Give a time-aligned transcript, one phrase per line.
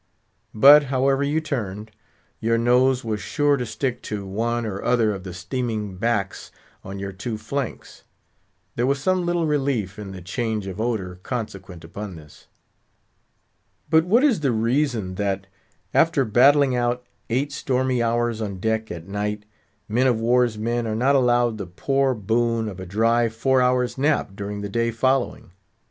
[0.55, 1.91] But, however you turned,
[2.39, 6.51] your nose was sure to stick to one or other of the steaming backs
[6.83, 8.03] on your two flanks.
[8.75, 12.47] There was some little relief in the change of odour consequent upon this.
[13.91, 15.45] But what is the reason that,
[15.93, 19.45] after battling out eight stormy hours on deck at, night,
[19.87, 23.99] men of war's men are not allowed the poor boon of a dry four hours'
[23.99, 25.51] nap during the day following?